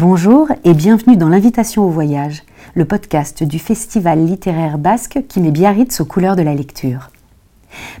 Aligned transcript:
Bonjour 0.00 0.46
et 0.62 0.74
bienvenue 0.74 1.16
dans 1.16 1.28
l'invitation 1.28 1.84
au 1.84 1.88
voyage, 1.88 2.44
le 2.76 2.84
podcast 2.84 3.42
du 3.42 3.58
festival 3.58 4.24
littéraire 4.24 4.78
basque 4.78 5.24
qui 5.28 5.40
met 5.40 5.50
Biarritz 5.50 6.00
aux 6.00 6.04
couleurs 6.04 6.36
de 6.36 6.42
la 6.42 6.54
lecture. 6.54 7.10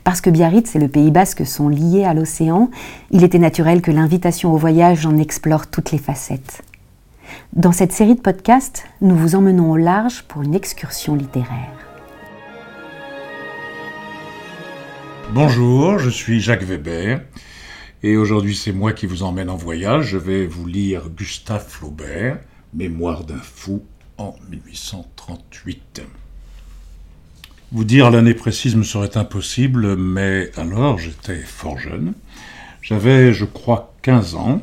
Parce 0.04 0.20
que 0.20 0.30
Biarritz 0.30 0.76
et 0.76 0.78
le 0.78 0.86
Pays 0.86 1.10
basque 1.10 1.44
sont 1.44 1.68
liés 1.68 2.04
à 2.04 2.14
l'océan, 2.14 2.70
il 3.10 3.24
était 3.24 3.40
naturel 3.40 3.82
que 3.82 3.90
l'invitation 3.90 4.54
au 4.54 4.56
voyage 4.56 5.06
en 5.06 5.16
explore 5.16 5.66
toutes 5.66 5.90
les 5.90 5.98
facettes. 5.98 6.62
Dans 7.52 7.72
cette 7.72 7.92
série 7.92 8.14
de 8.14 8.20
podcasts, 8.20 8.84
nous 9.00 9.16
vous 9.16 9.34
emmenons 9.34 9.72
au 9.72 9.76
large 9.76 10.22
pour 10.28 10.42
une 10.42 10.54
excursion 10.54 11.16
littéraire. 11.16 11.74
Bonjour, 15.32 15.98
je 15.98 16.10
suis 16.10 16.40
Jacques 16.40 16.62
Weber 16.62 17.22
et 18.02 18.16
aujourd'hui 18.16 18.54
c'est 18.54 18.72
moi 18.72 18.92
qui 18.92 19.06
vous 19.06 19.22
emmène 19.22 19.50
en 19.50 19.56
voyage. 19.56 20.06
Je 20.06 20.18
vais 20.18 20.46
vous 20.46 20.66
lire 20.66 21.08
Gustave 21.10 21.66
Flaubert, 21.66 22.38
Mémoire 22.74 23.24
d'un 23.24 23.38
fou 23.38 23.82
en 24.18 24.34
1838. 24.50 26.02
Vous 27.70 27.84
dire 27.84 28.10
l'année 28.10 28.34
précise 28.34 28.76
me 28.76 28.82
serait 28.82 29.16
impossible, 29.16 29.96
mais 29.96 30.50
alors 30.56 30.98
j'étais 30.98 31.40
fort 31.40 31.78
jeune. 31.78 32.14
J'avais, 32.80 33.32
je 33.34 33.44
crois, 33.44 33.94
15 34.02 34.34
ans. 34.36 34.62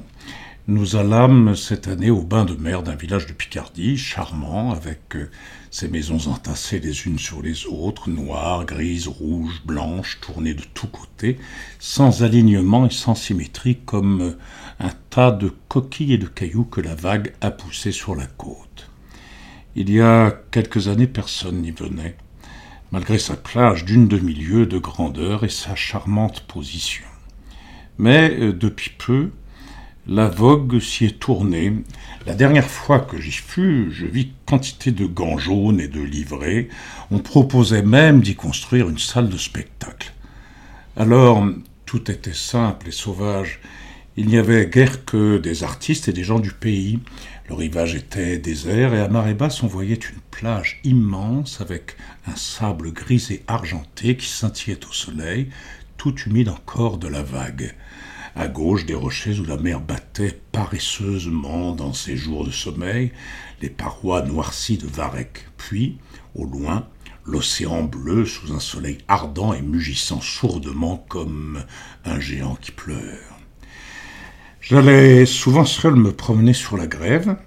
Nous 0.67 0.95
allâmes 0.95 1.55
cette 1.55 1.87
année 1.87 2.09
au 2.09 2.23
bain 2.23 2.43
de 2.43 2.55
mer 2.55 2.81
d'un 2.81 2.95
village 2.95 3.27
de 3.27 3.33
Picardie, 3.33 3.97
charmant, 3.97 4.71
avec 4.71 5.15
euh, 5.15 5.29
ses 5.69 5.87
maisons 5.87 6.27
entassées 6.27 6.79
les 6.79 7.05
unes 7.05 7.19
sur 7.19 7.43
les 7.43 7.67
autres, 7.67 8.09
noires, 8.09 8.65
grises, 8.65 9.07
rouges, 9.07 9.61
blanches, 9.63 10.17
tournées 10.21 10.55
de 10.55 10.63
tous 10.73 10.87
côtés, 10.87 11.37
sans 11.77 12.23
alignement 12.23 12.87
et 12.87 12.91
sans 12.91 13.13
symétrie, 13.13 13.77
comme 13.85 14.21
euh, 14.21 14.37
un 14.79 14.89
tas 15.11 15.29
de 15.29 15.53
coquilles 15.67 16.13
et 16.13 16.17
de 16.17 16.25
cailloux 16.25 16.65
que 16.65 16.81
la 16.81 16.95
vague 16.95 17.35
a 17.41 17.51
poussés 17.51 17.91
sur 17.91 18.15
la 18.15 18.25
côte. 18.25 18.89
Il 19.75 19.91
y 19.91 20.01
a 20.01 20.33
quelques 20.49 20.87
années, 20.87 21.05
personne 21.05 21.61
n'y 21.61 21.69
venait, 21.69 22.17
malgré 22.91 23.19
sa 23.19 23.35
plage 23.35 23.85
d'une 23.85 24.07
demi-lieue 24.07 24.65
de 24.65 24.79
grandeur 24.79 25.43
et 25.43 25.49
sa 25.49 25.75
charmante 25.75 26.39
position. 26.39 27.05
Mais 27.99 28.35
euh, 28.39 28.51
depuis 28.51 28.89
peu, 28.97 29.29
la 30.07 30.27
vogue 30.27 30.79
s'y 30.79 31.05
est 31.05 31.19
tournée. 31.19 31.73
La 32.27 32.35
dernière 32.35 32.69
fois 32.69 32.99
que 32.99 33.19
j'y 33.19 33.31
fus, 33.31 33.89
je 33.91 34.05
vis 34.05 34.29
quantité 34.45 34.91
de 34.91 35.05
gants 35.05 35.37
jaunes 35.37 35.79
et 35.79 35.87
de 35.87 36.01
livrets. 36.01 36.69
On 37.09 37.19
proposait 37.19 37.81
même 37.81 38.21
d'y 38.21 38.35
construire 38.35 38.87
une 38.87 38.99
salle 38.99 39.29
de 39.29 39.37
spectacle. 39.37 40.13
Alors, 40.95 41.45
tout 41.85 42.11
était 42.11 42.33
simple 42.33 42.89
et 42.89 42.91
sauvage. 42.91 43.59
Il 44.15 44.27
n'y 44.27 44.37
avait 44.37 44.67
guère 44.67 45.05
que 45.05 45.37
des 45.37 45.63
artistes 45.63 46.07
et 46.07 46.13
des 46.13 46.23
gens 46.23 46.39
du 46.39 46.51
pays. 46.51 46.99
Le 47.49 47.55
rivage 47.55 47.95
était 47.95 48.37
désert 48.37 48.93
et 48.93 49.01
à 49.01 49.07
marée 49.07 49.33
basse 49.33 49.61
on 49.61 49.67
voyait 49.67 49.95
une 49.95 50.21
plage 50.31 50.79
immense 50.83 51.61
avec 51.61 51.95
un 52.27 52.35
sable 52.35 52.91
gris 52.91 53.27
et 53.31 53.43
argenté 53.47 54.15
qui 54.15 54.27
scintillait 54.27 54.85
au 54.87 54.93
soleil, 54.93 55.49
tout 55.97 56.15
humide 56.21 56.49
encore 56.49 56.97
de 56.97 57.07
la 57.07 57.23
vague 57.23 57.73
à 58.35 58.47
gauche 58.47 58.85
des 58.85 58.93
rochers 58.93 59.39
où 59.39 59.45
la 59.45 59.57
mer 59.57 59.79
battait 59.79 60.39
paresseusement 60.51 61.73
dans 61.73 61.93
ses 61.93 62.17
jours 62.17 62.45
de 62.45 62.51
sommeil 62.51 63.11
les 63.61 63.69
parois 63.69 64.21
noircies 64.21 64.77
de 64.77 64.87
Varech, 64.87 65.47
puis, 65.57 65.97
au 66.35 66.45
loin, 66.45 66.87
l'océan 67.25 67.83
bleu 67.83 68.25
sous 68.25 68.53
un 68.53 68.59
soleil 68.59 68.97
ardent 69.07 69.53
et 69.53 69.61
mugissant 69.61 70.21
sourdement 70.21 71.05
comme 71.09 71.63
un 72.03 72.19
géant 72.19 72.55
qui 72.55 72.71
pleure. 72.71 73.39
J'allais 74.61 75.25
souvent 75.25 75.65
seul 75.65 75.95
me 75.95 76.11
promener 76.11 76.53
sur 76.53 76.75
la 76.75 76.87
grève. 76.87 77.37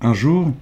Un 0.00 0.14
jour, 0.14 0.52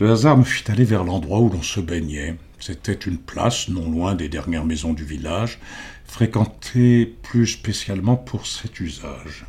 le 0.00 0.10
hasard 0.10 0.36
me 0.36 0.44
fit 0.44 0.68
aller 0.70 0.84
vers 0.84 1.04
l'endroit 1.04 1.40
où 1.40 1.48
l'on 1.48 1.62
se 1.62 1.80
baignait. 1.80 2.34
C'était 2.58 2.92
une 2.92 3.18
place 3.18 3.68
non 3.68 3.90
loin 3.90 4.14
des 4.14 4.28
dernières 4.28 4.64
maisons 4.64 4.92
du 4.92 5.04
village, 5.04 5.58
fréquentée 6.04 7.06
plus 7.22 7.46
spécialement 7.46 8.16
pour 8.16 8.46
cet 8.46 8.80
usage. 8.80 9.46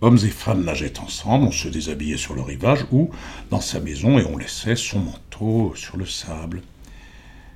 Hommes 0.00 0.18
et 0.24 0.30
femmes 0.30 0.64
nageaient 0.64 0.98
ensemble, 1.00 1.46
on 1.46 1.52
se 1.52 1.68
déshabillait 1.68 2.16
sur 2.16 2.34
le 2.34 2.42
rivage 2.42 2.86
ou 2.92 3.10
dans 3.50 3.60
sa 3.60 3.80
maison 3.80 4.18
et 4.18 4.24
on 4.24 4.36
laissait 4.36 4.76
son 4.76 5.00
manteau 5.00 5.74
sur 5.74 5.96
le 5.96 6.06
sable. 6.06 6.62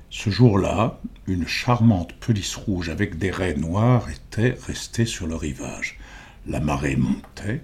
Ce 0.09 0.29
jour-là, 0.29 0.99
une 1.27 1.47
charmante 1.47 2.13
pelisse 2.13 2.55
rouge 2.55 2.89
avec 2.89 3.17
des 3.17 3.31
raies 3.31 3.55
noires 3.55 4.07
était 4.09 4.57
restée 4.65 5.05
sur 5.05 5.27
le 5.27 5.35
rivage. 5.35 5.99
La 6.45 6.59
marée 6.59 6.95
montait, 6.95 7.61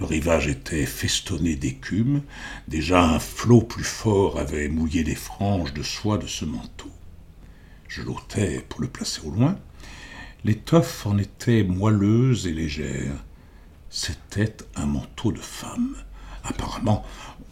le 0.00 0.06
rivage 0.06 0.48
était 0.48 0.86
festonné 0.86 1.54
d'écume, 1.54 2.22
déjà 2.66 3.04
un 3.04 3.18
flot 3.20 3.62
plus 3.62 3.84
fort 3.84 4.38
avait 4.38 4.68
mouillé 4.68 5.04
les 5.04 5.14
franges 5.14 5.72
de 5.72 5.82
soie 5.82 6.18
de 6.18 6.26
ce 6.26 6.44
manteau. 6.44 6.90
Je 7.88 8.02
l'ôtais 8.02 8.64
pour 8.68 8.80
le 8.80 8.88
placer 8.88 9.20
au 9.24 9.30
loin. 9.30 9.56
L'étoffe 10.44 11.06
en 11.06 11.16
était 11.16 11.62
moelleuse 11.62 12.46
et 12.48 12.52
légère. 12.52 13.14
C'était 13.88 14.56
un 14.74 14.86
manteau 14.86 15.30
de 15.30 15.38
femme. 15.38 15.94
Apparemment, 16.42 17.04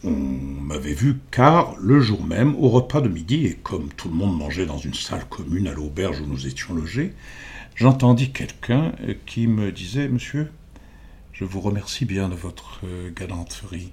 on 0.03 0.11
m'avait 0.11 0.93
vu 0.93 1.19
car 1.31 1.75
le 1.79 2.01
jour 2.01 2.23
même, 2.25 2.55
au 2.55 2.67
repas 2.67 2.99
de 2.99 3.07
midi, 3.07 3.45
et 3.45 3.55
comme 3.55 3.87
tout 3.95 4.09
le 4.09 4.15
monde 4.15 4.37
mangeait 4.37 4.65
dans 4.65 4.77
une 4.77 4.93
salle 4.93 5.25
commune 5.29 5.67
à 5.67 5.73
l'auberge 5.73 6.19
où 6.19 6.27
nous 6.27 6.45
étions 6.45 6.73
logés, 6.73 7.13
j'entendis 7.75 8.31
quelqu'un 8.31 8.91
qui 9.25 9.47
me 9.47 9.71
disait 9.71 10.09
Monsieur, 10.09 10.51
je 11.33 11.45
vous 11.45 11.61
remercie 11.61 12.05
bien 12.05 12.29
de 12.29 12.35
votre 12.35 12.81
euh, 12.85 13.11
galanterie. 13.11 13.91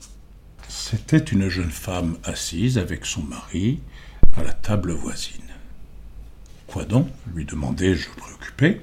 C'était 0.68 1.16
une 1.16 1.48
jeune 1.48 1.70
femme 1.70 2.18
assise 2.22 2.76
avec 2.76 3.06
son 3.06 3.22
mari 3.22 3.80
à 4.36 4.44
la 4.44 4.52
table 4.52 4.92
voisine. 4.92 5.40
Quoi 6.66 6.84
donc 6.84 7.08
lui 7.34 7.46
demandai-je 7.46 8.10
préoccupé. 8.10 8.82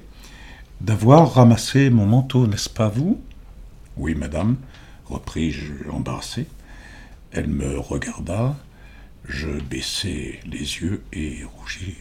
D'avoir 0.80 1.34
ramassé 1.34 1.88
mon 1.88 2.04
manteau, 2.04 2.46
n'est-ce 2.46 2.68
pas 2.68 2.88
vous? 2.88 3.22
Oui, 3.96 4.14
madame, 4.14 4.56
repris-je 5.06 5.88
embarrassé. 5.90 6.46
Elle 7.32 7.48
me 7.48 7.78
regarda, 7.78 8.56
je 9.24 9.48
baissai 9.48 10.40
les 10.46 10.58
yeux 10.58 11.02
et 11.12 11.44
rougis. 11.44 11.96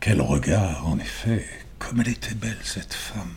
Quel 0.00 0.20
regard, 0.20 0.86
en 0.86 0.98
effet, 0.98 1.44
comme 1.78 2.00
elle 2.00 2.08
était 2.08 2.34
belle, 2.34 2.58
cette 2.62 2.94
femme. 2.94 3.34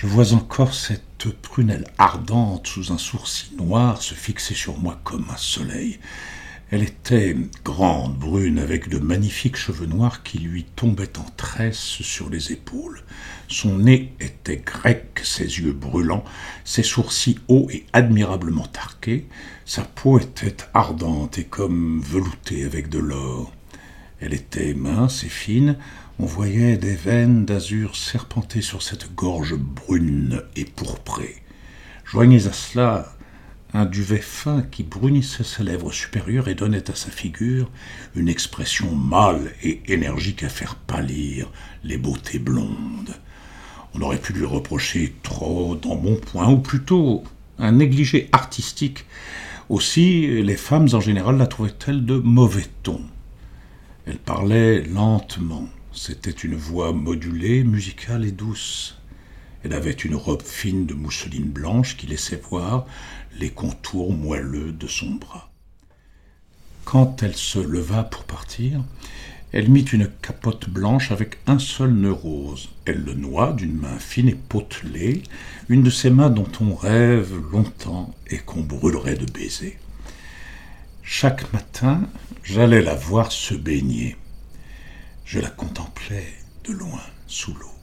Je 0.00 0.06
vois 0.06 0.32
encore 0.32 0.74
cette 0.74 1.28
prunelle 1.42 1.88
ardente 1.98 2.68
sous 2.68 2.92
un 2.92 2.98
sourcil 2.98 3.56
noir 3.56 4.00
se 4.00 4.14
fixer 4.14 4.54
sur 4.54 4.78
moi 4.78 5.00
comme 5.02 5.26
un 5.28 5.36
soleil. 5.36 5.98
Elle 6.70 6.84
était 6.84 7.34
grande, 7.64 8.16
brune, 8.16 8.60
avec 8.60 8.88
de 8.88 9.00
magnifiques 9.00 9.56
cheveux 9.56 9.86
noirs 9.86 10.22
qui 10.22 10.38
lui 10.38 10.62
tombaient 10.62 11.18
en 11.18 11.26
tresses 11.36 12.00
sur 12.00 12.30
les 12.30 12.52
épaules. 12.52 13.02
Son 13.48 13.78
nez 13.78 14.14
était 14.20 14.62
grec, 14.64 15.20
ses 15.24 15.58
yeux 15.58 15.72
brûlants, 15.72 16.22
ses 16.64 16.84
sourcils 16.84 17.40
hauts 17.48 17.66
et 17.68 17.84
admirablement 17.92 18.68
arqués, 18.78 19.26
sa 19.64 19.82
peau 19.82 20.20
était 20.20 20.58
ardente 20.74 21.38
et 21.38 21.44
comme 21.44 22.00
veloutée 22.02 22.64
avec 22.64 22.88
de 22.88 23.00
l'or. 23.00 23.52
Elle 24.20 24.34
était 24.34 24.74
mince 24.74 25.24
et 25.24 25.28
fine, 25.28 25.76
on 26.20 26.26
voyait 26.26 26.76
des 26.76 26.94
veines 26.94 27.44
d'azur 27.44 27.94
serpenter 27.94 28.60
sur 28.60 28.82
cette 28.82 29.14
gorge 29.14 29.54
brune 29.54 30.42
et 30.56 30.64
pourprée. 30.64 31.36
Joignez 32.04 32.46
à 32.46 32.52
cela 32.52 33.14
un 33.74 33.84
duvet 33.84 34.20
fin 34.20 34.62
qui 34.62 34.82
brunissait 34.82 35.44
ses 35.44 35.62
lèvres 35.62 35.92
supérieures 35.92 36.48
et 36.48 36.54
donnait 36.54 36.90
à 36.90 36.94
sa 36.94 37.10
figure 37.10 37.70
une 38.16 38.28
expression 38.28 38.94
mâle 38.94 39.52
et 39.62 39.82
énergique 39.86 40.42
à 40.42 40.48
faire 40.48 40.74
pâlir 40.74 41.50
les 41.84 41.98
beautés 41.98 42.38
blondes. 42.38 43.14
On 43.94 44.00
aurait 44.00 44.18
pu 44.18 44.32
lui 44.32 44.44
reprocher 44.44 45.14
trop 45.22 45.76
d'embonpoint, 45.76 46.48
ou 46.48 46.58
plutôt 46.58 47.24
un 47.58 47.72
négligé 47.72 48.28
artistique. 48.32 49.04
Aussi, 49.68 50.42
les 50.42 50.56
femmes 50.56 50.88
en 50.92 51.00
général 51.00 51.36
la 51.36 51.46
trouvaient-elles 51.46 52.04
de 52.04 52.16
mauvais 52.16 52.66
ton? 52.82 53.02
Elle 54.06 54.18
parlait 54.18 54.82
lentement, 54.82 55.68
c'était 55.98 56.30
une 56.30 56.54
voix 56.54 56.92
modulée, 56.92 57.64
musicale 57.64 58.24
et 58.24 58.30
douce. 58.30 58.96
Elle 59.64 59.72
avait 59.72 59.90
une 59.90 60.14
robe 60.14 60.42
fine 60.42 60.86
de 60.86 60.94
mousseline 60.94 61.50
blanche 61.50 61.96
qui 61.96 62.06
laissait 62.06 62.40
voir 62.48 62.86
les 63.36 63.50
contours 63.50 64.12
moelleux 64.12 64.70
de 64.70 64.86
son 64.86 65.10
bras. 65.16 65.50
Quand 66.84 67.22
elle 67.24 67.34
se 67.34 67.58
leva 67.58 68.04
pour 68.04 68.22
partir, 68.24 68.84
elle 69.52 69.68
mit 69.68 69.82
une 69.82 70.08
capote 70.22 70.70
blanche 70.70 71.10
avec 71.10 71.38
un 71.48 71.58
seul 71.58 71.90
nœud 71.90 72.12
rose. 72.12 72.68
Elle 72.84 73.02
le 73.02 73.14
noua 73.14 73.52
d'une 73.52 73.74
main 73.74 73.98
fine 73.98 74.28
et 74.28 74.36
potelée, 74.36 75.24
une 75.68 75.82
de 75.82 75.90
ces 75.90 76.10
mains 76.10 76.30
dont 76.30 76.50
on 76.60 76.76
rêve 76.76 77.34
longtemps 77.50 78.14
et 78.28 78.38
qu'on 78.38 78.62
brûlerait 78.62 79.16
de 79.16 79.30
baiser. 79.30 79.78
Chaque 81.02 81.52
matin, 81.52 82.08
j'allais 82.44 82.82
la 82.82 82.94
voir 82.94 83.32
se 83.32 83.54
baigner. 83.54 84.16
Je 85.28 85.40
la 85.40 85.50
contemplais 85.50 86.32
de 86.64 86.72
loin, 86.72 87.02
sous 87.26 87.52
l'eau. 87.52 87.74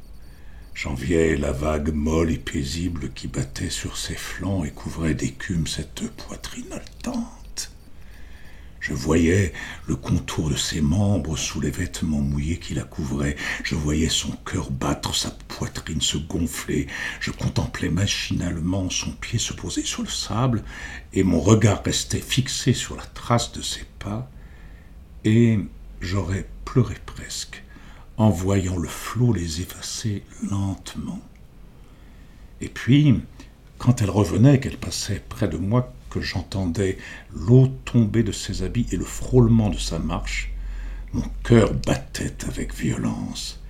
J'enviais 0.74 1.36
la 1.36 1.52
vague 1.52 1.94
molle 1.94 2.32
et 2.32 2.40
paisible 2.40 3.12
qui 3.14 3.28
battait 3.28 3.70
sur 3.70 4.00
ses 4.00 4.16
flancs 4.16 4.64
et 4.64 4.72
couvrait 4.72 5.14
d'écume 5.14 5.68
cette 5.68 6.10
poitrine 6.14 6.72
haletante. 6.72 7.72
Je 8.80 8.94
voyais 8.94 9.54
le 9.86 9.96
contour 9.96 10.50
de 10.50 10.56
ses 10.56 10.82
membres 10.82 11.38
sous 11.38 11.62
les 11.62 11.70
vêtements 11.70 12.20
mouillés 12.20 12.58
qui 12.58 12.74
la 12.74 12.84
couvraient. 12.84 13.36
Je 13.64 13.76
voyais 13.76 14.10
son 14.10 14.32
cœur 14.32 14.72
battre, 14.72 15.14
sa 15.14 15.30
poitrine 15.30 16.02
se 16.02 16.18
gonfler. 16.18 16.88
Je 17.20 17.30
contemplais 17.30 17.90
machinalement 17.90 18.90
son 18.90 19.12
pied 19.12 19.38
se 19.38 19.54
poser 19.54 19.84
sur 19.84 20.02
le 20.02 20.10
sable, 20.10 20.64
et 21.14 21.22
mon 21.22 21.42
regard 21.42 21.84
restait 21.84 22.22
fixé 22.22 22.74
sur 22.74 22.96
la 22.96 23.06
trace 23.06 23.52
de 23.52 23.62
ses 23.62 23.86
pas, 24.00 24.32
et 25.24 25.60
j'aurais 26.02 26.48
pleuré 26.66 26.96
presque 27.06 27.64
en 28.18 28.30
voyant 28.30 28.78
le 28.78 28.88
flot 28.88 29.34
les 29.34 29.62
effacer 29.62 30.24
lentement. 30.50 31.22
Et 32.62 32.70
puis, 32.70 33.22
quand 33.78 34.02
elle 34.02 34.10
revenait, 34.10 34.60
qu'elle 34.60 34.78
passait 34.78 35.22
près 35.28 35.48
de 35.48 35.58
moi, 35.58 35.94
que 36.10 36.22
j'entendais 36.22 36.98
l'eau 37.34 37.68
tomber 37.84 38.24
de 38.24 38.32
ses 38.32 38.64
habits 38.64 38.88
et 38.92 38.98
le 38.98 39.06
frôlement 39.06 39.70
de 39.70 39.78
sa 39.78 40.00
marche, 40.00 40.52
mon 41.14 41.30
cœur 41.44 41.74
battait 41.74 42.46
avec 42.48 42.74
violence. 42.74 43.62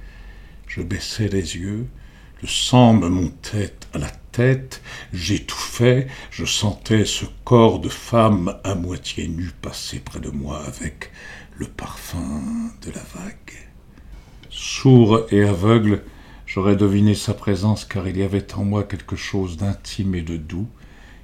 Je 0.68 0.81
baissais 0.81 1.27
les 1.27 1.57
yeux, 1.57 1.88
le 2.42 2.47
sang 2.47 2.94
me 2.94 3.09
montait 3.09 3.74
à 3.94 3.97
la 3.97 4.12
j'étouffais, 5.13 6.07
je 6.31 6.45
sentais 6.45 7.05
ce 7.05 7.25
corps 7.43 7.79
de 7.79 7.89
femme 7.89 8.57
à 8.63 8.75
moitié 8.75 9.27
nu 9.27 9.51
passer 9.61 9.99
près 9.99 10.19
de 10.19 10.29
moi 10.29 10.63
avec 10.65 11.11
le 11.57 11.67
parfum 11.67 12.71
de 12.81 12.91
la 12.91 13.01
vague. 13.13 13.53
Sourd 14.49 15.27
et 15.31 15.43
aveugle, 15.43 16.03
j'aurais 16.45 16.75
deviné 16.75 17.15
sa 17.15 17.33
présence 17.33 17.85
car 17.85 18.07
il 18.07 18.17
y 18.17 18.23
avait 18.23 18.53
en 18.53 18.63
moi 18.63 18.83
quelque 18.83 19.15
chose 19.15 19.57
d'intime 19.57 20.15
et 20.15 20.21
de 20.21 20.37
doux 20.37 20.67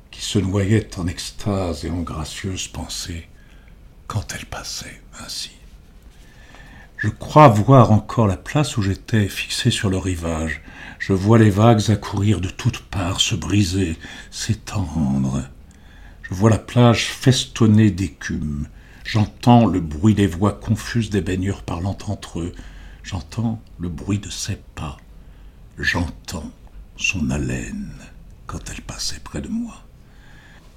qui 0.10 0.22
se 0.22 0.40
noyait 0.40 1.00
en 1.00 1.08
extase 1.08 1.86
et 1.86 1.90
en 1.90 2.02
gracieuse 2.02 2.68
pensée 2.68 3.28
quand 4.08 4.34
elle 4.34 4.46
passait 4.46 5.02
ainsi. 5.24 5.61
Je 7.02 7.10
crois 7.10 7.48
voir 7.48 7.92
encore 7.92 8.28
la 8.28 8.38
place 8.38 8.78
où 8.78 8.84
j'étais 8.84 9.28
fixé 9.28 9.72
sur 9.72 9.90
le 9.90 9.98
rivage. 9.98 10.62
Je 11.00 11.14
vois 11.14 11.40
les 11.40 11.50
vagues 11.50 11.90
accourir 11.90 12.40
de 12.40 12.48
toutes 12.48 12.78
parts, 12.78 13.22
se 13.22 13.34
briser, 13.34 13.98
s'étendre. 14.30 15.42
Je 16.22 16.36
vois 16.36 16.52
la 16.52 16.60
plage 16.60 17.08
festonnée 17.08 17.90
d'écume. 17.90 18.68
J'entends 19.04 19.66
le 19.66 19.80
bruit 19.80 20.14
des 20.14 20.28
voix 20.28 20.52
confuses 20.52 21.10
des 21.10 21.22
baigneurs 21.22 21.64
parlant 21.64 21.98
entre 22.06 22.40
eux. 22.42 22.54
J'entends 23.02 23.60
le 23.80 23.90
bruit 23.90 24.20
de 24.20 24.30
ses 24.30 24.60
pas. 24.76 24.98
J'entends 25.80 26.52
son 26.98 27.32
haleine 27.32 27.96
quand 28.46 28.70
elle 28.70 28.82
passait 28.84 29.22
près 29.24 29.42
de 29.42 29.50
moi. 29.50 29.88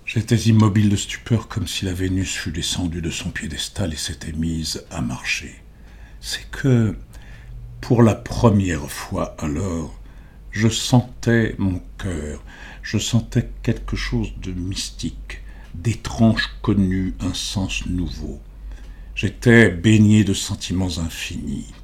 J'étais 0.07 0.37
immobile 0.37 0.89
de 0.89 0.97
stupeur 0.97 1.49
comme 1.49 1.67
si 1.67 1.85
la 1.85 1.93
Vénus 1.93 2.33
fût 2.33 2.51
descendue 2.51 3.03
de 3.03 3.11
son 3.11 3.29
piédestal 3.29 3.93
et 3.93 3.99
s'était 3.99 4.33
mise 4.33 4.87
à 4.91 5.03
marcher. 5.03 5.64
C'est 6.27 6.51
que, 6.51 6.97
pour 7.83 8.03
la 8.03 8.15
première 8.15 8.91
fois 8.91 9.37
alors, 9.39 9.95
je 10.53 10.69
sentais 10.69 11.55
mon 11.59 11.83
cœur, 11.99 12.43
je 12.83 12.97
sentais 12.97 13.51
quelque 13.63 13.95
chose 13.95 14.33
de 14.39 14.51
mystique, 14.53 15.43
d'étrange 15.75 16.49
connu, 16.63 17.15
un 17.21 17.35
sens 17.35 17.85
nouveau. 17.85 18.41
J'étais 19.15 19.69
baigné 19.69 20.25
de 20.25 20.33
sentiments 20.33 20.97
infinis, 20.97 21.75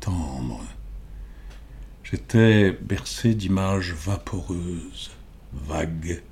tendre. 0.00 0.64
J'étais 2.02 2.72
bercé 2.72 3.34
d'images 3.34 3.92
vaporeuses, 3.92 5.10
vagues. 5.52 6.22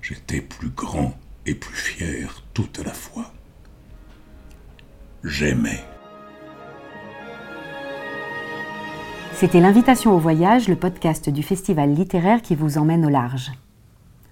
J'étais 0.00 0.40
plus 0.40 0.70
grand 0.70 1.18
et 1.44 1.56
plus 1.56 1.74
fier 1.74 2.44
tout 2.54 2.70
à 2.78 2.84
la 2.84 2.94
fois. 2.94 3.34
J'aimais. 5.24 5.82
C'était 9.36 9.60
l'invitation 9.60 10.14
au 10.14 10.18
voyage, 10.18 10.68
le 10.68 10.76
podcast 10.76 11.28
du 11.28 11.42
festival 11.42 11.92
littéraire 11.92 12.40
qui 12.40 12.54
vous 12.54 12.78
emmène 12.78 13.04
au 13.04 13.08
large. 13.08 13.50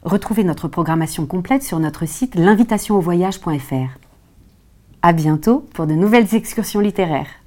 Retrouvez 0.04 0.44
notre 0.44 0.68
programmation 0.68 1.26
complète 1.26 1.64
sur 1.64 1.80
notre 1.80 2.06
site 2.06 2.36
l'invitationauvoyage.fr. 2.36 3.98
À 5.02 5.12
bientôt 5.12 5.66
pour 5.74 5.88
de 5.88 5.94
nouvelles 5.94 6.34
excursions 6.36 6.78
littéraires. 6.78 7.41